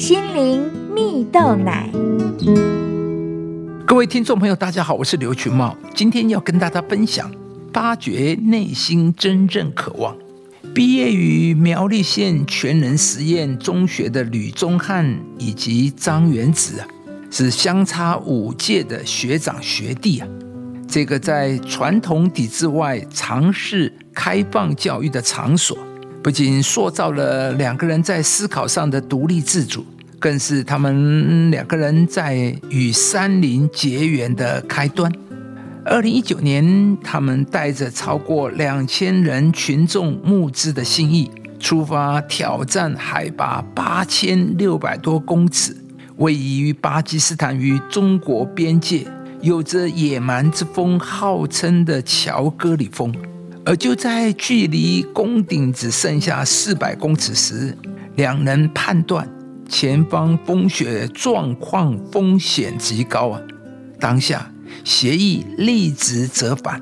[0.00, 1.86] 心灵蜜豆奶。
[3.86, 7.30] 各位听众朋友，大家好，我是刘群茂，今天要跟大家分享
[7.70, 10.16] 发掘内心真正渴望。
[10.74, 16.88] 毕业于苗栗县全人实验中学的吕宗汉以及张元子啊，
[17.30, 20.26] 是相差五届的学长学弟啊。
[20.88, 25.76] 这个在传统体制外尝试开放教育的场所，
[26.22, 29.84] 不仅塑造了两个人在思考上的独立自主，
[30.18, 35.10] 更是他们两个人在与山林结缘的开端。
[35.82, 45.74] 二零一九年，他们带着超过两千人群众募资的心意，出发挑战海拔八千六百多公尺、
[46.18, 49.06] 位于巴基斯坦与中国边界、
[49.40, 53.10] 有着野蛮之风号称的乔戈里峰。
[53.64, 57.76] 而就在距离宫顶只剩下四百公尺时，
[58.16, 59.28] 两人判断
[59.68, 63.40] 前方风雪状况风险极高啊！
[63.98, 64.50] 当下。
[64.84, 66.80] 协议立即折返，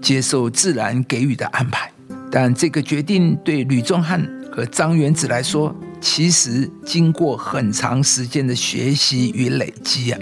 [0.00, 1.90] 接受自然给予的安排。
[2.30, 10.18] 但这个决定对吕仲汉和张元子来说，其实经过很长时间的学习与累积啊。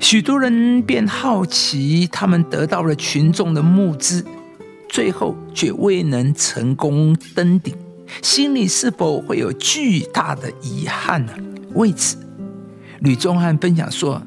[0.00, 4.24] 许多人便好奇，他们得到了群众的募资，
[4.96, 7.76] 最后却未能成功登顶，
[8.22, 11.34] 心里是否会有巨大的遗憾呢？
[11.74, 12.16] 为此，
[13.00, 14.22] 吕宗汉分享说。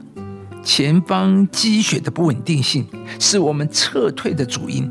[0.63, 2.85] 前方积雪的不稳定性
[3.17, 4.87] 是我们撤退的主因。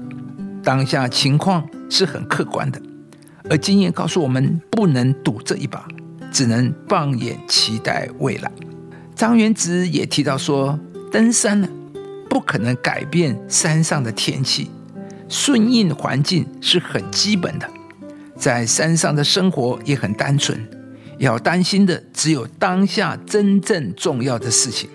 [0.65, 2.83] 当下情况是很客观的，
[3.49, 5.87] 而经验告诉我们不能赌这一把，
[6.33, 8.51] 只能放眼期待未来。
[9.15, 10.77] 张元直也提到说，
[11.12, 11.69] 登山呢
[12.29, 14.69] 不可能改变山上的天气，
[15.29, 17.69] 顺应环境是很基本的。
[18.37, 20.59] 在山上的生活也很单纯，
[21.19, 24.89] 要担心的只有当下真正重要的事情。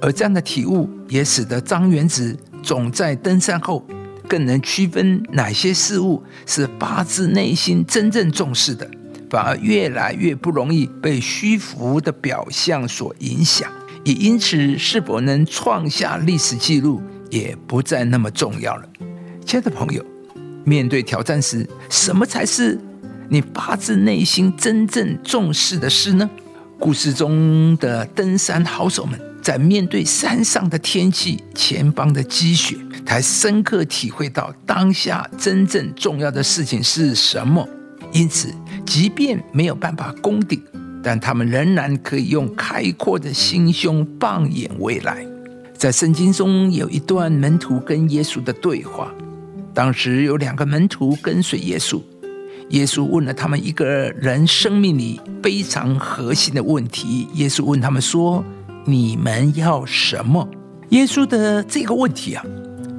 [0.00, 3.86] 而这样的体悟，也使得张元子总在登山后，
[4.26, 8.90] 更能区分哪些事物是发自内心真正重视的，
[9.28, 13.70] 反而越来越不容易被虚浮的表象所影响，
[14.04, 18.88] 也因此是否能创下历史记录，也不再那么重要了。
[19.50, 20.04] 亲的朋友，
[20.64, 22.78] 面对挑战时，什么才是
[23.28, 26.30] 你发自内心真正重视的事呢？
[26.78, 29.20] 故事中的登山好手们。
[29.42, 37.68] 在面对山上的天气、前方的积雪，才深刻体会到当下真正重要的事情是什么。
[38.12, 38.54] 因此，
[38.86, 40.62] 即便没有办法攻顶，
[41.02, 45.26] 但他们仍然可以用开阔的心胸放眼未来。
[45.76, 49.12] 在圣经中有一段门徒跟耶稣的对话，
[49.74, 52.00] 当时有两个门徒跟随耶稣，
[52.70, 57.28] 耶稣问了他们一个人生命里非常核心的问题。
[57.34, 58.44] 耶稣问他们说。
[58.86, 60.48] 你们要什么？
[60.88, 62.42] 耶稣的这个问题啊，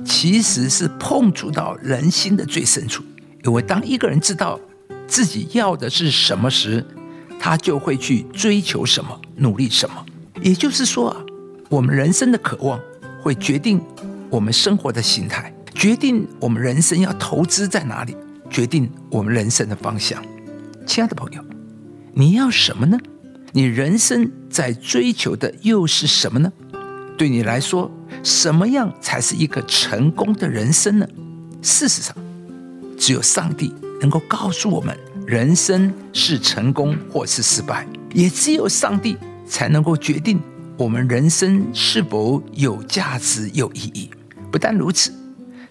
[0.06, 3.04] 其实是碰触到人心的最深处。
[3.44, 4.60] 因为当一个人知道
[5.08, 6.86] 自己要的是什么时，
[7.40, 10.06] 他就会去追求什么，努力什么。
[10.44, 11.18] 也就是说啊，
[11.68, 12.80] 我们人生的渴望
[13.20, 13.82] 会决定
[14.30, 18.16] 我们生活的形态，决定我们人生要投资在哪里，
[18.52, 20.24] 决定我们人生的方向。
[20.86, 21.44] 亲爱的朋友，
[22.14, 23.00] 你要什么呢？
[23.52, 26.54] 你人生在追求的又是什么呢？
[27.18, 31.08] 对你来说，什么样才是一个成功的人生呢？
[31.64, 32.16] 事实上，
[32.96, 39.18] 只有上帝能够告诉我们，人生是成功或是失败，也只有上帝
[39.48, 40.40] 才能够决定
[40.78, 44.12] 我们人生是否有价值、有意义。
[44.52, 45.12] 不但如此，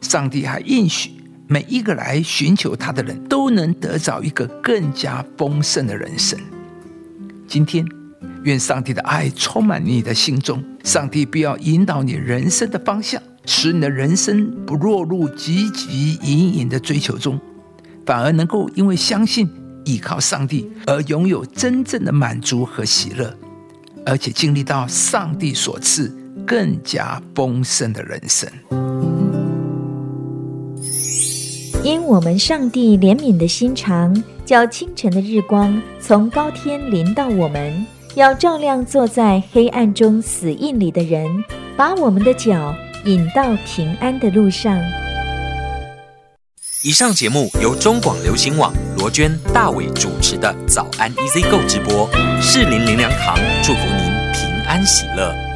[0.01, 1.11] 上帝还应许
[1.47, 6.39] 每一个来寻求他的人都能得着一个更加丰盛的人生。
[7.47, 7.85] 今天，
[8.45, 17.41] 愿上帝的爱充满你的心中，上帝必要引导你人生的方向，使你的人生不落入汲汲营营的追求中，
[18.07, 19.49] 反而能够因为相信、
[19.85, 23.37] 依靠上帝而拥有真正的满足和喜乐，
[24.07, 26.17] 而且经历到上帝所赐
[26.47, 28.49] 更加丰盛的人生。
[31.83, 34.23] 因我们上帝怜悯的心肠。
[34.51, 37.87] 叫清晨的日光从高天临到我们，
[38.17, 41.25] 要照亮坐在黑暗中死印里的人，
[41.77, 42.75] 把我们的脚
[43.05, 44.77] 引到平安的路上。
[46.83, 52.11] 以上节目由中广流行网罗娟、大伟主持的早安 Easy 购直播，
[52.43, 55.50] 适林林良堂祝福您平安喜乐。